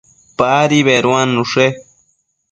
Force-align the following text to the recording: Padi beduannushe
Padi 0.39 0.79
beduannushe 0.87 1.65